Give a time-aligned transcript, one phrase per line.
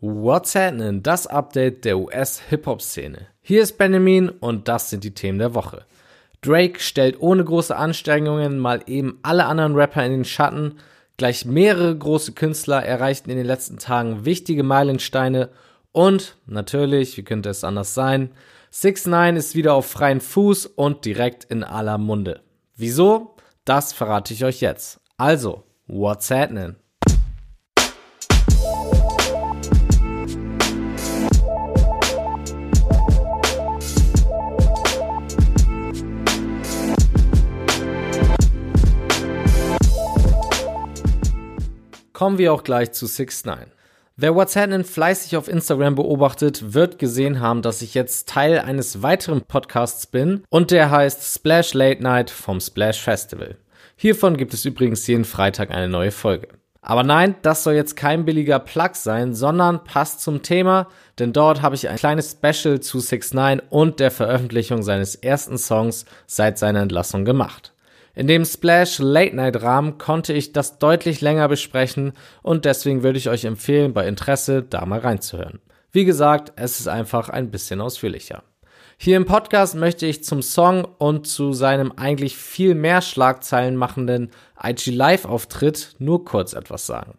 [0.00, 1.02] What's happening?
[1.02, 3.26] Das Update der US-Hip-Hop-Szene.
[3.40, 5.86] Hier ist Benjamin und das sind die Themen der Woche.
[6.40, 10.78] Drake stellt ohne große Anstrengungen mal eben alle anderen Rapper in den Schatten.
[11.16, 15.48] Gleich mehrere große Künstler erreichten in den letzten Tagen wichtige Meilensteine.
[15.90, 18.30] Und natürlich, wie könnte es anders sein,
[18.70, 22.42] 6 9 ist wieder auf freien Fuß und direkt in aller Munde.
[22.76, 23.34] Wieso?
[23.64, 25.00] Das verrate ich euch jetzt.
[25.16, 26.76] Also, what's happening?
[42.18, 43.66] Kommen wir auch gleich zu 6 9
[44.16, 49.04] Wer What's Happening fleißig auf Instagram beobachtet, wird gesehen haben, dass ich jetzt Teil eines
[49.04, 53.56] weiteren Podcasts bin und der heißt Splash Late Night vom Splash Festival.
[53.94, 56.48] Hiervon gibt es übrigens jeden Freitag eine neue Folge.
[56.82, 60.88] Aber nein, das soll jetzt kein billiger Plug sein, sondern passt zum Thema,
[61.20, 65.56] denn dort habe ich ein kleines Special zu 6 9 und der Veröffentlichung seines ersten
[65.56, 67.74] Songs seit seiner Entlassung gemacht.
[68.18, 73.16] In dem Splash Late Night Rahmen konnte ich das deutlich länger besprechen und deswegen würde
[73.16, 75.60] ich euch empfehlen, bei Interesse da mal reinzuhören.
[75.92, 78.42] Wie gesagt, es ist einfach ein bisschen ausführlicher.
[78.96, 84.32] Hier im Podcast möchte ich zum Song und zu seinem eigentlich viel mehr Schlagzeilen machenden
[84.60, 87.18] IG Live Auftritt nur kurz etwas sagen.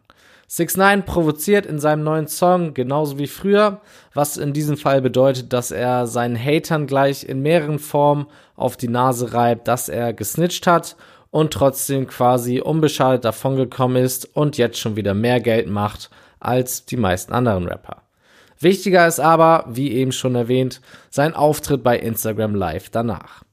[0.52, 3.82] 6 9 provoziert in seinem neuen Song genauso wie früher,
[4.16, 8.88] was in diesem Fall bedeutet, dass er seinen Hatern gleich in mehreren Formen auf die
[8.88, 10.96] Nase reibt, dass er gesnitcht hat
[11.30, 16.98] und trotzdem quasi unbeschadet davongekommen ist und jetzt schon wieder mehr Geld macht als die
[16.98, 18.02] meisten anderen Rapper.
[18.60, 23.44] Wichtiger ist aber, wie eben schon erwähnt, sein Auftritt bei Instagram Live danach.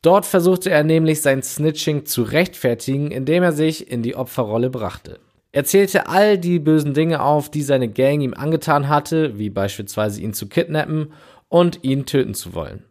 [0.00, 5.20] Dort versuchte er nämlich sein Snitching zu rechtfertigen, indem er sich in die Opferrolle brachte.
[5.52, 10.20] Er zählte all die bösen Dinge auf, die seine Gang ihm angetan hatte, wie beispielsweise
[10.20, 11.12] ihn zu kidnappen
[11.48, 12.84] und ihn töten zu wollen.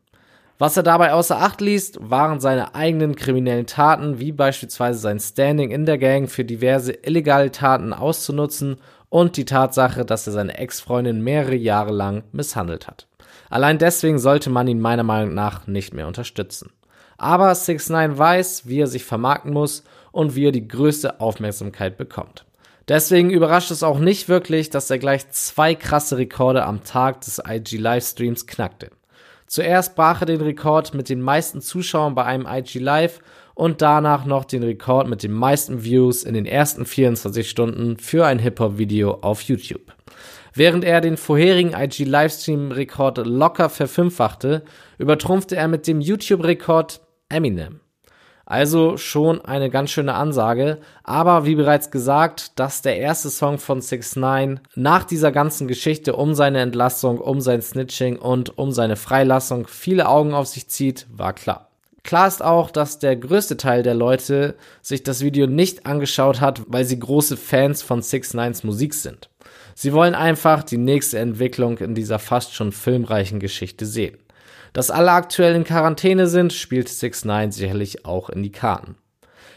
[0.57, 5.71] Was er dabei außer Acht ließ, waren seine eigenen kriminellen Taten, wie beispielsweise sein Standing
[5.71, 8.75] in der Gang für diverse illegale Taten auszunutzen
[9.07, 13.07] und die Tatsache, dass er seine Ex-Freundin mehrere Jahre lang misshandelt hat.
[13.49, 16.71] Allein deswegen sollte man ihn meiner Meinung nach nicht mehr unterstützen.
[17.17, 21.97] Aber 6 9 weiß, wie er sich vermarkten muss und wie er die größte Aufmerksamkeit
[21.97, 22.45] bekommt.
[22.89, 27.39] Deswegen überrascht es auch nicht wirklich, dass er gleich zwei krasse Rekorde am Tag des
[27.47, 28.89] IG Livestreams knackte.
[29.45, 33.19] Zuerst brach er den Rekord mit den meisten Zuschauern bei einem IG Live
[33.53, 38.25] und danach noch den Rekord mit den meisten Views in den ersten 24 Stunden für
[38.25, 39.93] ein Hip-Hop-Video auf YouTube.
[40.55, 44.63] Während er den vorherigen IG Livestream-Rekord locker verfünffachte,
[44.97, 47.81] übertrumpfte er mit dem YouTube-Rekord Eminem.
[48.49, 50.79] Also schon eine ganz schöne Ansage.
[51.03, 56.15] Aber wie bereits gesagt, dass der erste Song von 6 9 nach dieser ganzen Geschichte
[56.15, 61.05] um seine Entlassung, um sein Snitching und um seine Freilassung viele Augen auf sich zieht,
[61.15, 61.69] war klar.
[62.03, 66.63] Klar ist auch, dass der größte Teil der Leute sich das Video nicht angeschaut hat,
[66.65, 69.29] weil sie große Fans von 6 9s Musik sind.
[69.75, 74.17] Sie wollen einfach die nächste Entwicklung in dieser fast schon filmreichen Geschichte sehen.
[74.73, 78.95] Dass alle aktuell in Quarantäne sind, spielt 6 9 sicherlich auch in die Karten.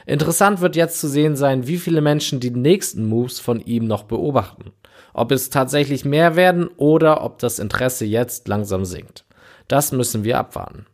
[0.06, 4.04] Interessant wird jetzt zu sehen sein, wie viele Menschen die nächsten Moves von ihm noch
[4.04, 4.72] beobachten.
[5.14, 9.24] Ob es tatsächlich mehr werden oder ob das Interesse jetzt langsam sinkt.
[9.68, 10.86] Das müssen wir abwarten.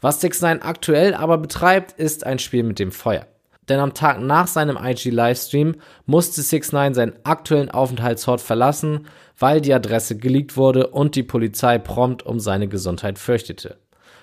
[0.00, 3.26] Was 6 9 aktuell aber betreibt, ist ein Spiel mit dem Feuer.
[3.68, 5.76] Denn am Tag nach seinem IG-Livestream
[6.06, 9.06] musste 6 9 seinen aktuellen Aufenthaltsort verlassen,
[9.38, 13.76] weil die Adresse geleakt wurde und die Polizei prompt um seine Gesundheit fürchtete.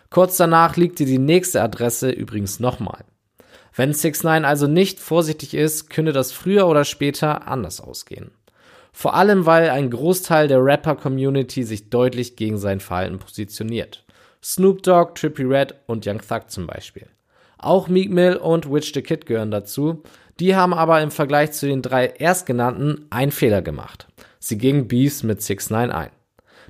[0.10, 3.04] Kurz danach liegte die nächste Adresse übrigens nochmal.
[3.76, 8.32] Wenn 6 9 also nicht vorsichtig ist, könnte das früher oder später anders ausgehen.
[8.92, 14.06] Vor allem, weil ein Großteil der Rapper-Community sich deutlich gegen sein Verhalten positioniert.
[14.44, 17.08] Snoop Dogg, Trippie Red und Young Thug zum Beispiel.
[17.58, 20.04] Auch Meek Mill und Witch the Kid gehören dazu.
[20.40, 24.08] Die haben aber im Vergleich zu den drei erstgenannten einen Fehler gemacht.
[24.46, 26.10] Sie gingen Beefs mit 6 9 ein.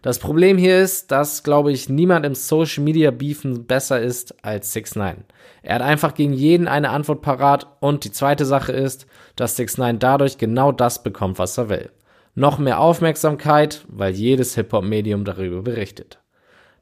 [0.04, 4.74] Das Problem hier ist, dass, glaube ich, niemand im Social Media Beefen besser ist als
[4.74, 5.26] 6 9
[5.64, 9.80] Er hat einfach gegen jeden eine Antwort parat und die zweite Sache ist, dass 6
[9.80, 11.90] 9 dadurch genau das bekommt, was er will.
[12.36, 16.20] Noch mehr Aufmerksamkeit, weil jedes Hip-Hop-Medium darüber berichtet.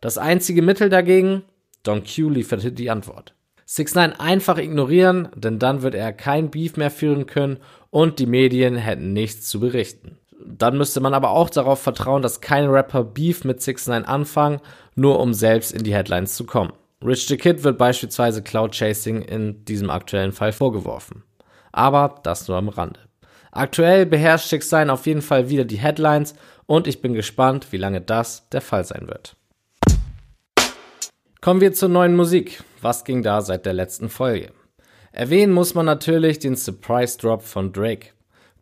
[0.01, 1.44] Das einzige Mittel dagegen,
[1.83, 3.33] Don Q lieferte die Antwort.
[3.66, 7.60] 6 9 einfach ignorieren, denn dann wird er kein Beef mehr führen können
[7.92, 10.18] und die Medien hätten nichts zu berichten.
[10.46, 14.60] Dann müsste man aber auch darauf vertrauen, dass keine Rapper Beef mit 6 9 anfangen,
[14.96, 16.74] nur um selbst in die Headlines zu kommen.
[17.04, 21.24] Rich the Kid wird beispielsweise Cloud Chasing in diesem aktuellen Fall vorgeworfen.
[21.72, 23.00] Aber das nur am Rande.
[23.52, 26.36] Aktuell beherrscht 6 9 auf jeden Fall wieder die Headlines
[26.66, 29.36] und ich bin gespannt, wie lange das der Fall sein wird.
[31.42, 32.64] Kommen wir zur neuen Musik.
[32.82, 34.52] Was ging da seit der letzten Folge?
[35.12, 38.10] Erwähnen muss man natürlich den Surprise Drop von Drake.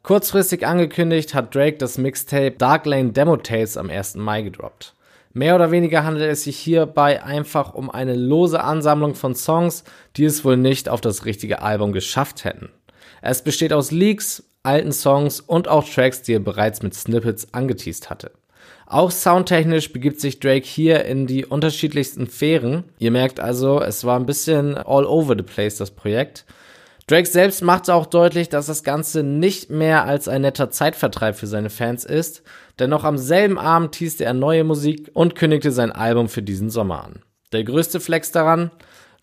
[0.02, 4.16] Kurzfristig angekündigt hat Drake das Mixtape Dark Lane Demo Tales am 1.
[4.16, 4.94] Mai gedroppt.
[5.34, 9.84] Mehr oder weniger handelt es sich hierbei einfach um eine lose Ansammlung von Songs,
[10.16, 12.70] die es wohl nicht auf das richtige Album geschafft hätten.
[13.22, 18.10] Es besteht aus Leaks, alten Songs und auch Tracks, die er bereits mit Snippets angeteased
[18.10, 18.32] hatte.
[18.88, 22.86] Auch soundtechnisch begibt sich Drake hier in die unterschiedlichsten Sphären.
[22.98, 26.46] Ihr merkt also, es war ein bisschen all over the place, das Projekt.
[27.10, 31.48] Drake selbst macht auch deutlich, dass das Ganze nicht mehr als ein netter Zeitvertreib für
[31.48, 32.44] seine Fans ist,
[32.78, 36.70] denn noch am selben Abend teaste er neue Musik und kündigte sein Album für diesen
[36.70, 37.24] Sommer an.
[37.52, 38.70] Der größte Flex daran,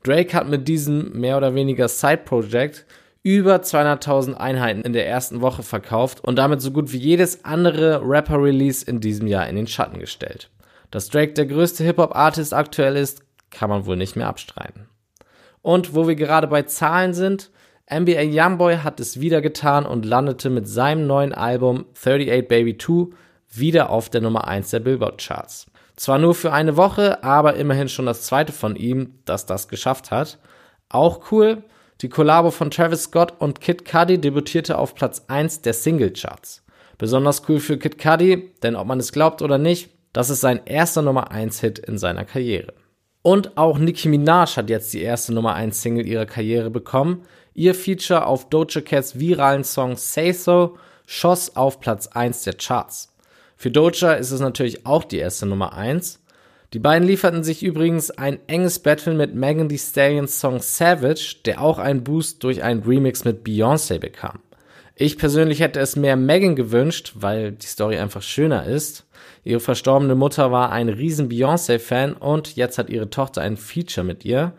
[0.02, 2.86] Drake hat mit diesem mehr oder weniger Side-Project
[3.22, 8.00] über 200.000 Einheiten in der ersten Woche verkauft und damit so gut wie jedes andere
[8.02, 10.50] Rapper-Release in diesem Jahr in den Schatten gestellt.
[10.90, 13.22] Dass Drake der größte Hip-Hop-Artist aktuell ist,
[13.52, 14.88] kann man wohl nicht mehr abstreiten.
[15.62, 17.52] Und wo wir gerade bei Zahlen sind,
[17.88, 23.14] NBA Youngboy hat es wieder getan und landete mit seinem neuen Album 38 Baby 2
[23.48, 25.66] wieder auf der Nummer 1 der Billboard Charts.
[25.94, 30.10] Zwar nur für eine Woche, aber immerhin schon das zweite von ihm, das das geschafft
[30.10, 30.40] hat.
[30.88, 31.62] Auch cool,
[32.00, 36.64] die Kollabo von Travis Scott und Kid Cudi debütierte auf Platz 1 der Single Charts.
[36.98, 40.60] Besonders cool für Kid Cudi, denn ob man es glaubt oder nicht, das ist sein
[40.64, 42.74] erster Nummer 1 Hit in seiner Karriere.
[43.22, 47.22] Und auch Nicki Minaj hat jetzt die erste Nummer 1 Single ihrer Karriere bekommen.
[47.56, 50.76] Ihr Feature auf Doja Cats viralen Song Say So
[51.06, 53.14] schoss auf Platz 1 der Charts.
[53.56, 56.20] Für Doja ist es natürlich auch die erste Nummer 1.
[56.74, 61.62] Die beiden lieferten sich übrigens ein enges Battle mit Megan Thee Stallions Song Savage, der
[61.62, 64.40] auch einen Boost durch einen Remix mit Beyoncé bekam.
[64.94, 69.06] Ich persönlich hätte es mehr Megan gewünscht, weil die Story einfach schöner ist.
[69.44, 74.26] Ihre verstorbene Mutter war ein riesen Beyoncé-Fan und jetzt hat ihre Tochter ein Feature mit
[74.26, 74.52] ihr.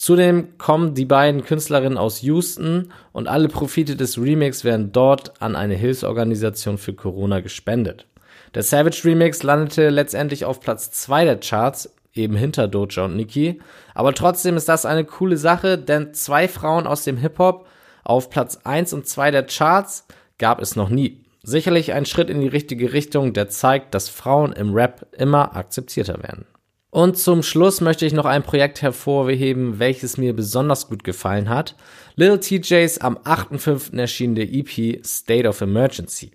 [0.00, 5.54] Zudem kommen die beiden Künstlerinnen aus Houston und alle Profite des Remix werden dort an
[5.54, 8.06] eine Hilfsorganisation für Corona gespendet.
[8.54, 13.60] Der Savage Remix landete letztendlich auf Platz 2 der Charts, eben hinter Doja und Nicki.
[13.94, 17.66] Aber trotzdem ist das eine coole Sache, denn zwei Frauen aus dem Hip-Hop
[18.02, 20.06] auf Platz 1 und 2 der Charts
[20.38, 21.26] gab es noch nie.
[21.42, 26.22] Sicherlich ein Schritt in die richtige Richtung, der zeigt, dass Frauen im Rap immer akzeptierter
[26.22, 26.46] werden.
[26.90, 31.76] Und zum Schluss möchte ich noch ein Projekt hervorheben, welches mir besonders gut gefallen hat.
[32.16, 33.96] Little TJs am 8.5.
[33.96, 36.32] erschienene EP State of Emergency.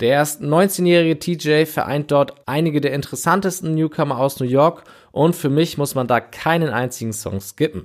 [0.00, 5.50] Der erst 19-jährige TJ vereint dort einige der interessantesten Newcomer aus New York und für
[5.50, 7.84] mich muss man da keinen einzigen Song skippen.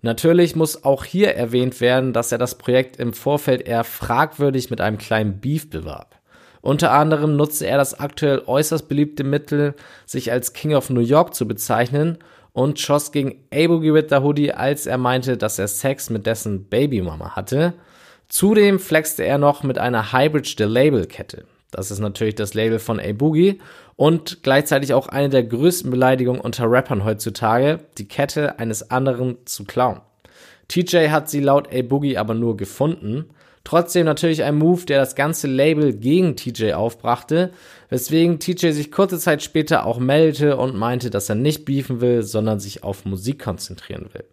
[0.00, 4.80] Natürlich muss auch hier erwähnt werden, dass er das Projekt im Vorfeld eher fragwürdig mit
[4.80, 6.21] einem kleinen Beef bewarb.
[6.62, 9.74] Unter anderem nutzte er das aktuell äußerst beliebte Mittel,
[10.06, 12.18] sich als King of New York zu bezeichnen
[12.52, 16.64] und schoss gegen A-Boogie with the Hoodie, als er meinte, dass er Sex mit dessen
[16.64, 17.74] Babymama hatte.
[18.28, 21.44] Zudem flexte er noch mit einer Hybrid the Label Kette.
[21.72, 23.60] Das ist natürlich das Label von A-Boogie
[23.96, 29.64] und gleichzeitig auch eine der größten Beleidigungen unter Rappern heutzutage, die Kette eines anderen zu
[29.64, 30.00] klauen.
[30.68, 33.30] TJ hat sie laut A-Boogie aber nur gefunden.
[33.64, 37.52] Trotzdem natürlich ein Move, der das ganze Label gegen TJ aufbrachte,
[37.88, 42.22] weswegen TJ sich kurze Zeit später auch meldete und meinte, dass er nicht beefen will,
[42.22, 44.24] sondern sich auf Musik konzentrieren will.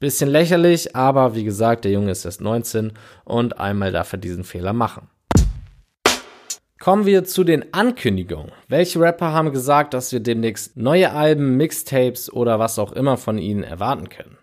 [0.00, 2.92] Bisschen lächerlich, aber wie gesagt, der Junge ist erst 19
[3.24, 5.08] und einmal darf er diesen Fehler machen.
[6.78, 8.52] Kommen wir zu den Ankündigungen.
[8.68, 13.38] Welche Rapper haben gesagt, dass wir demnächst neue Alben, Mixtapes oder was auch immer von
[13.38, 14.38] ihnen erwarten können?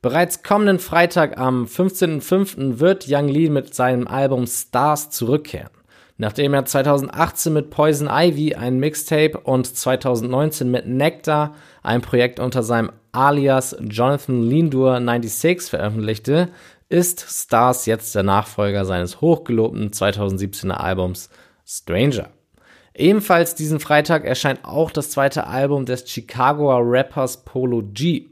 [0.00, 2.78] Bereits kommenden Freitag am 15.05.
[2.78, 5.72] wird Young Lee mit seinem Album Stars zurückkehren.
[6.18, 12.62] Nachdem er 2018 mit Poison Ivy ein Mixtape und 2019 mit Nectar ein Projekt unter
[12.62, 16.48] seinem alias Jonathan Lindur 96 veröffentlichte,
[16.88, 21.28] ist Stars jetzt der Nachfolger seines hochgelobten 2017er Albums
[21.66, 22.28] Stranger.
[22.94, 28.26] Ebenfalls diesen Freitag erscheint auch das zweite Album des Chicagoer Rappers Polo G.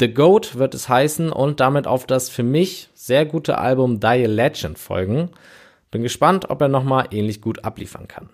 [0.00, 4.26] The Goat wird es heißen und damit auf das für mich sehr gute Album Die
[4.26, 5.30] Legend folgen.
[5.92, 8.30] Bin gespannt, ob er nochmal ähnlich gut abliefern kann.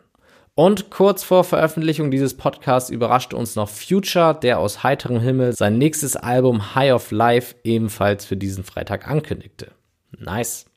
[0.54, 5.76] Und kurz vor Veröffentlichung dieses Podcasts überraschte uns noch Future, der aus heiterem Himmel sein
[5.76, 9.72] nächstes Album High of Life ebenfalls für diesen Freitag ankündigte.
[10.18, 10.69] Nice.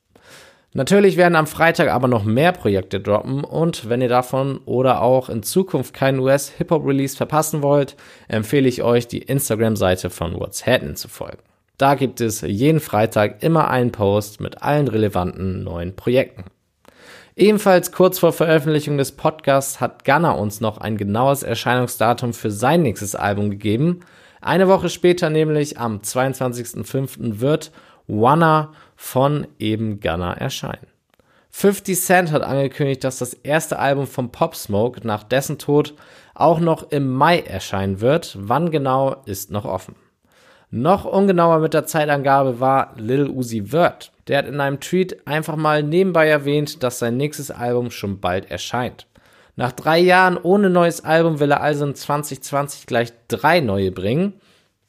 [0.76, 5.28] Natürlich werden am Freitag aber noch mehr Projekte droppen und wenn ihr davon oder auch
[5.28, 7.94] in Zukunft keinen US-Hip-Hop-Release verpassen wollt,
[8.26, 11.38] empfehle ich euch, die Instagram-Seite von What's Happening zu folgen.
[11.78, 16.42] Da gibt es jeden Freitag immer einen Post mit allen relevanten neuen Projekten.
[17.36, 22.82] Ebenfalls kurz vor Veröffentlichung des Podcasts hat Gunna uns noch ein genaues Erscheinungsdatum für sein
[22.82, 24.00] nächstes Album gegeben.
[24.40, 27.40] Eine Woche später, nämlich am 22.05.
[27.40, 27.70] wird
[28.06, 30.86] Wanna von eben Gunna erscheinen.
[31.50, 35.94] 50 Cent hat angekündigt, dass das erste Album von Pop Smoke nach dessen Tod
[36.34, 38.36] auch noch im Mai erscheinen wird.
[38.40, 39.94] Wann genau ist noch offen.
[40.70, 44.10] Noch ungenauer mit der Zeitangabe war Lil Uzi Vert.
[44.26, 48.50] Der hat in einem Tweet einfach mal nebenbei erwähnt, dass sein nächstes Album schon bald
[48.50, 49.06] erscheint.
[49.54, 54.34] Nach drei Jahren ohne neues Album will er also in 2020 gleich drei neue bringen.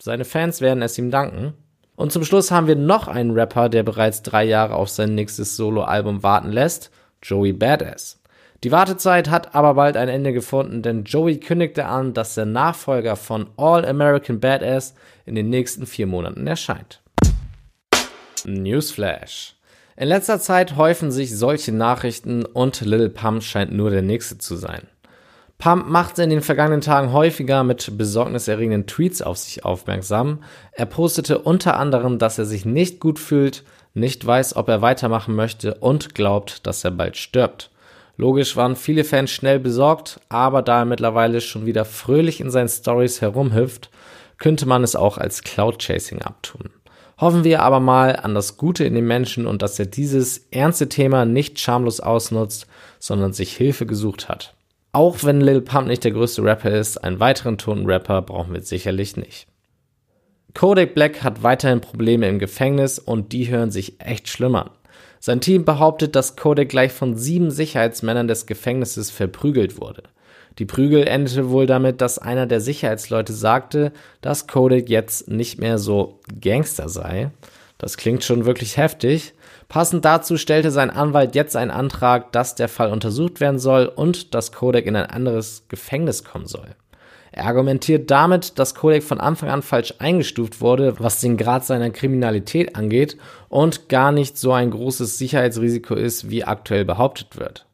[0.02, 1.54] Seine Fans werden es ihm danken.
[1.96, 5.56] Und zum Schluss haben wir noch einen Rapper, der bereits drei Jahre auf sein nächstes
[5.56, 6.92] Soloalbum warten lässt,
[7.24, 8.20] Joey Badass.
[8.64, 13.16] Die Wartezeit hat aber bald ein Ende gefunden, denn Joey kündigte an, dass der Nachfolger
[13.16, 17.02] von All American Badass in den nächsten vier Monaten erscheint.
[18.44, 19.56] Newsflash.
[19.98, 24.56] In letzter Zeit häufen sich solche Nachrichten und Lil Pump scheint nur der nächste zu
[24.56, 24.88] sein.
[25.58, 30.44] Pump machte in den vergangenen Tagen häufiger mit besorgniserregenden Tweets auf sich aufmerksam.
[30.74, 35.34] Er postete unter anderem, dass er sich nicht gut fühlt, nicht weiß, ob er weitermachen
[35.36, 37.72] möchte und glaubt, dass er bald stirbt.
[38.18, 42.70] Logisch waren viele Fans schnell besorgt, aber da er mittlerweile schon wieder fröhlich in seinen
[42.70, 43.90] Stories herumhüpft,
[44.38, 46.70] könnte man es auch als Cloud Chasing abtun.
[47.18, 50.90] Hoffen wir aber mal an das Gute in den Menschen und dass er dieses ernste
[50.90, 52.68] Thema nicht schamlos ausnutzt,
[53.00, 54.55] sondern sich Hilfe gesucht hat.
[54.96, 58.62] Auch wenn Lil Pump nicht der größte Rapper ist, einen weiteren toten Rapper brauchen wir
[58.62, 59.46] sicherlich nicht.
[60.54, 64.70] Kodak Black hat weiterhin Probleme im Gefängnis und die hören sich echt schlimm an.
[65.20, 70.04] Sein Team behauptet, dass Kodak gleich von sieben Sicherheitsmännern des Gefängnisses verprügelt wurde.
[70.60, 75.78] Die Prügel endete wohl damit, dass einer der Sicherheitsleute sagte, dass Kodak jetzt nicht mehr
[75.78, 77.32] so Gangster sei.
[77.78, 79.34] Das klingt schon wirklich heftig.
[79.68, 84.34] Passend dazu stellte sein Anwalt jetzt einen Antrag, dass der Fall untersucht werden soll und
[84.34, 86.76] dass Kodak in ein anderes Gefängnis kommen soll.
[87.32, 91.90] Er argumentiert damit, dass Kodak von Anfang an falsch eingestuft wurde, was den Grad seiner
[91.90, 93.18] Kriminalität angeht
[93.50, 97.66] und gar nicht so ein großes Sicherheitsrisiko ist, wie aktuell behauptet wird.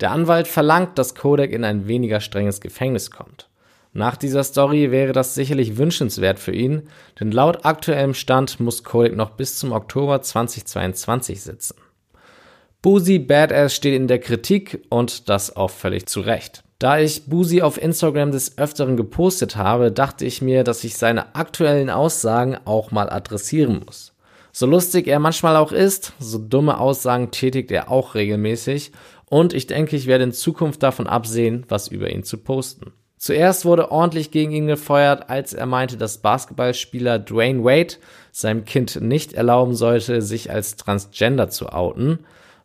[0.00, 3.48] Der Anwalt verlangt, dass Kodak in ein weniger strenges Gefängnis kommt.
[3.96, 6.88] Nach dieser Story wäre das sicherlich wünschenswert für ihn,
[7.20, 11.76] denn laut aktuellem Stand muss Kodak noch bis zum Oktober 2022 sitzen.
[12.82, 16.64] Boozy Badass steht in der Kritik und das auch völlig zu Recht.
[16.80, 21.36] Da ich Busi auf Instagram des Öfteren gepostet habe, dachte ich mir, dass ich seine
[21.36, 24.12] aktuellen Aussagen auch mal adressieren muss.
[24.50, 28.90] So lustig er manchmal auch ist, so dumme Aussagen tätigt er auch regelmäßig
[29.30, 32.92] und ich denke, ich werde in Zukunft davon absehen, was über ihn zu posten.
[33.24, 37.94] Zuerst wurde ordentlich gegen ihn gefeuert, als er meinte, dass Basketballspieler Dwayne Wade
[38.32, 42.18] seinem Kind nicht erlauben sollte, sich als Transgender zu outen.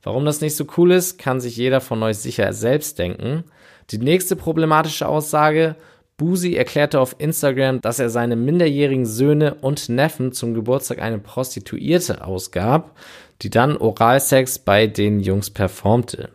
[0.04, 3.46] Warum das nicht so cool ist, kann sich jeder von euch sicher selbst denken.
[3.92, 5.78] Die nächste problematische Aussage,
[6.18, 12.26] Busi erklärte auf Instagram, dass er seine minderjährigen Söhne und Neffen zum Geburtstag eine Prostituierte
[12.26, 12.98] ausgab,
[13.44, 16.32] die dann Oralsex bei den Jungs performte.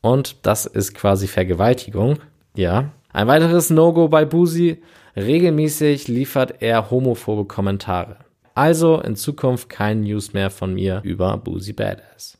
[0.00, 2.20] Und das ist quasi Vergewaltigung.
[2.54, 2.92] Ja.
[3.16, 4.82] Ein weiteres No-Go bei Busi.
[5.16, 8.18] Regelmäßig liefert er homophobe Kommentare.
[8.54, 12.36] Also in Zukunft kein News mehr von mir über Busi Badass.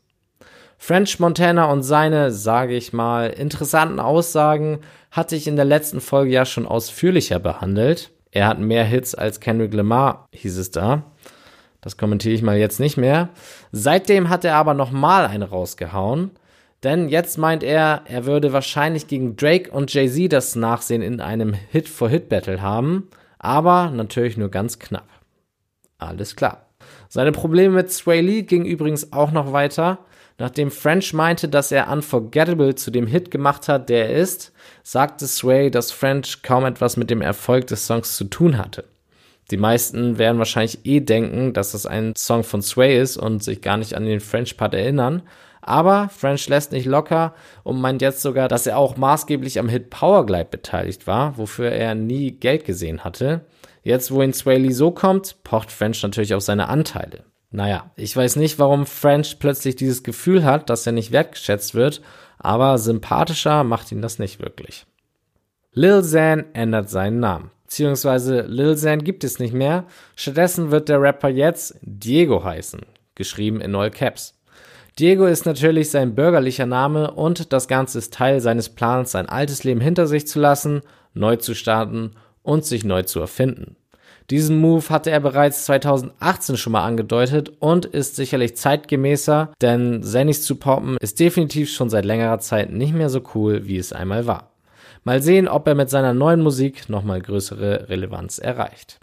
[0.76, 4.80] French Montana und seine, sage ich mal, interessanten Aussagen
[5.10, 8.10] hatte ich in der letzten Folge ja schon ausführlicher behandelt.
[8.30, 11.04] Er hat mehr Hits als Kendrick Lamar, hieß es da.
[11.80, 13.30] Das kommentiere ich mal jetzt nicht mehr.
[13.72, 16.32] Seitdem hat er aber nochmal eine rausgehauen.
[16.86, 21.52] Denn jetzt meint er, er würde wahrscheinlich gegen Drake und Jay-Z das Nachsehen in einem
[21.52, 23.08] Hit-for-Hit-Battle haben.
[23.40, 25.08] Aber natürlich nur ganz knapp.
[25.98, 26.68] Alles klar.
[27.08, 29.98] Seine Probleme mit Sway Lee gingen übrigens auch noch weiter.
[30.38, 34.52] Nachdem French meinte, dass er Unforgettable zu dem Hit gemacht hat, der er ist,
[34.84, 38.84] sagte Sway, dass French kaum etwas mit dem Erfolg des Songs zu tun hatte.
[39.50, 43.60] Die meisten werden wahrscheinlich eh denken, dass das ein Song von Sway ist und sich
[43.60, 45.22] gar nicht an den French-Part erinnern.
[45.66, 49.90] Aber French lässt nicht locker und meint jetzt sogar, dass er auch maßgeblich am Hit
[49.90, 53.44] Powerglide beteiligt war, wofür er nie Geld gesehen hatte.
[53.82, 57.24] Jetzt, wo ihn Sway Lee so kommt, pocht French natürlich auf seine Anteile.
[57.50, 62.00] Naja, ich weiß nicht, warum French plötzlich dieses Gefühl hat, dass er nicht wertgeschätzt wird,
[62.38, 64.86] aber sympathischer macht ihn das nicht wirklich.
[65.72, 67.50] Lil Xan ändert seinen Namen.
[67.64, 69.84] Beziehungsweise Lil Xan gibt es nicht mehr.
[70.14, 72.80] Stattdessen wird der Rapper jetzt Diego heißen.
[73.16, 74.34] Geschrieben in All Caps.
[74.98, 79.62] Diego ist natürlich sein bürgerlicher Name und das Ganze ist Teil seines Plans, sein altes
[79.62, 80.80] Leben hinter sich zu lassen,
[81.12, 82.12] neu zu starten
[82.42, 83.76] und sich neu zu erfinden.
[84.30, 90.42] Diesen Move hatte er bereits 2018 schon mal angedeutet und ist sicherlich zeitgemäßer, denn Zennis
[90.42, 94.26] zu poppen ist definitiv schon seit längerer Zeit nicht mehr so cool, wie es einmal
[94.26, 94.52] war.
[95.04, 98.98] Mal sehen, ob er mit seiner neuen Musik nochmal größere Relevanz erreicht.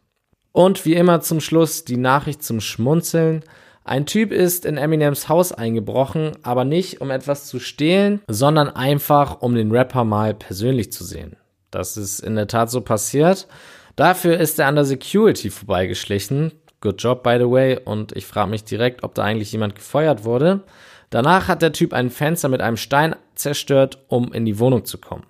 [0.51, 3.43] Und wie immer zum Schluss die Nachricht zum Schmunzeln.
[3.86, 9.42] Ein Typ ist in Eminems Haus eingebrochen, aber nicht um etwas zu stehlen, sondern einfach
[9.42, 11.36] um den Rapper mal persönlich zu sehen.
[11.70, 13.48] Das ist in der Tat so passiert.
[13.96, 16.54] Dafür ist er an der Security vorbeigeschlichen.
[16.80, 17.80] Good job, by the way.
[17.84, 20.62] Und ich frage mich direkt, ob da eigentlich jemand gefeuert wurde.
[21.10, 24.98] Danach hat der Typ ein Fenster mit einem Stein zerstört, um in die Wohnung zu
[24.98, 25.25] kommen.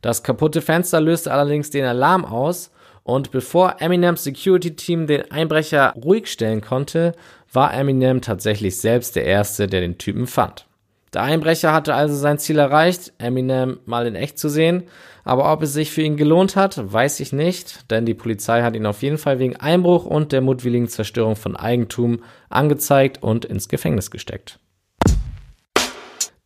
[0.00, 2.70] Das kaputte Fenster löste allerdings den Alarm aus
[3.02, 7.12] und bevor Eminems Security Team den Einbrecher ruhig stellen konnte,
[7.52, 10.66] war Eminem tatsächlich selbst der Erste, der den Typen fand.
[11.14, 14.84] Der Einbrecher hatte also sein Ziel erreicht, Eminem mal in echt zu sehen,
[15.24, 18.76] aber ob es sich für ihn gelohnt hat, weiß ich nicht, denn die Polizei hat
[18.76, 23.68] ihn auf jeden Fall wegen Einbruch und der mutwilligen Zerstörung von Eigentum angezeigt und ins
[23.68, 24.58] Gefängnis gesteckt.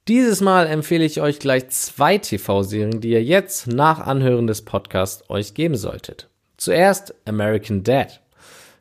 [0.09, 5.28] Dieses Mal empfehle ich euch gleich zwei TV-Serien, die ihr jetzt nach Anhören des Podcasts
[5.28, 6.28] euch geben solltet.
[6.57, 8.21] Zuerst American Dad.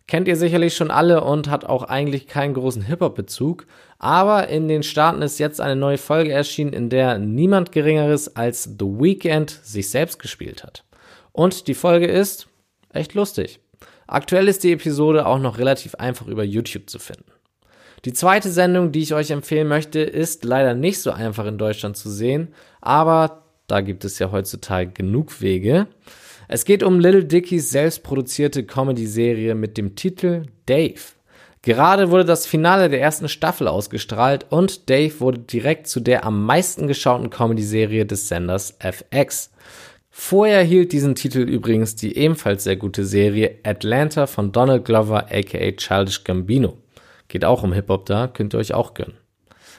[0.09, 3.67] Kennt ihr sicherlich schon alle und hat auch eigentlich keinen großen Hip-Hop-Bezug,
[3.99, 8.63] aber in den Staaten ist jetzt eine neue Folge erschienen, in der niemand Geringeres als
[8.63, 10.83] The Weeknd sich selbst gespielt hat.
[11.31, 12.47] Und die Folge ist
[12.91, 13.59] echt lustig.
[14.07, 17.31] Aktuell ist die Episode auch noch relativ einfach über YouTube zu finden.
[18.03, 21.97] Die zweite Sendung, die ich euch empfehlen möchte, ist leider nicht so einfach in Deutschland
[21.97, 25.85] zu sehen, aber da gibt es ja heutzutage genug Wege.
[26.51, 30.99] Es geht um Little Dickies selbstproduzierte Comedy-Serie mit dem Titel Dave.
[31.61, 36.43] Gerade wurde das Finale der ersten Staffel ausgestrahlt und Dave wurde direkt zu der am
[36.47, 39.51] meisten geschauten Comedy-Serie des Senders FX.
[40.09, 45.71] Vorher hielt diesen Titel übrigens die ebenfalls sehr gute Serie Atlanta von Donald Glover aka
[45.73, 46.77] Childish Gambino.
[47.27, 49.17] Geht auch um Hip-Hop da, könnt ihr euch auch gönnen.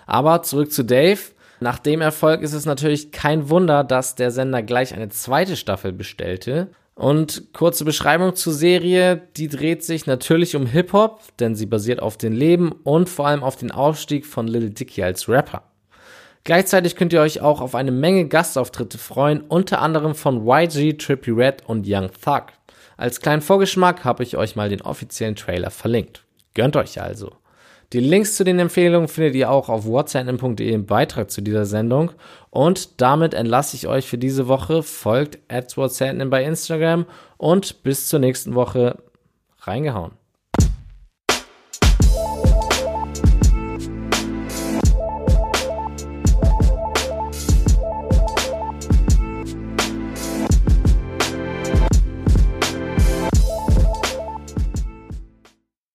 [0.06, 1.18] Aber zurück zu Dave.
[1.60, 5.92] Nach dem Erfolg ist es natürlich kein Wunder, dass der Sender gleich eine zweite Staffel
[5.92, 6.68] bestellte.
[6.94, 12.16] Und kurze Beschreibung zur Serie, die dreht sich natürlich um Hip-Hop, denn sie basiert auf
[12.16, 15.62] dem Leben und vor allem auf den Aufstieg von Lil Dicky als Rapper.
[16.44, 21.30] Gleichzeitig könnt ihr euch auch auf eine Menge Gastauftritte freuen, unter anderem von YG, Trippy
[21.30, 22.46] Red und Young Thug.
[22.96, 26.24] Als kleinen Vorgeschmack habe ich euch mal den offiziellen Trailer verlinkt.
[26.54, 27.32] Gönnt euch also.
[27.92, 32.12] Die Links zu den Empfehlungen findet ihr auch auf whatsapp.de im Beitrag zu dieser Sendung.
[32.50, 34.84] Und damit entlasse ich euch für diese Woche.
[34.84, 38.98] Folgt at bei Instagram und bis zur nächsten Woche
[39.62, 40.19] reingehauen.